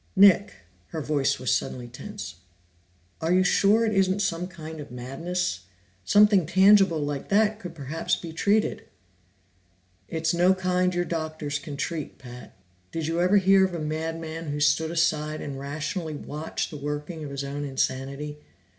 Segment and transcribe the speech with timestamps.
[0.15, 0.55] "Nick"
[0.87, 2.37] Her voice was suddenly tense.
[3.21, 5.65] "Are you sure it isn't some kind of madness?
[6.03, 8.85] Something tangible like that could perhaps be treated."
[10.07, 12.55] "It's no kind your doctors can treat, Pat.
[12.91, 17.23] Did you ever hear of a madman who stood aside and rationally watched the working
[17.23, 18.39] of his own insanity?